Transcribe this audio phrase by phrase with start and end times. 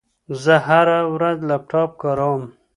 [0.43, 2.43] زه هره ورځ لپټاپ کاروم.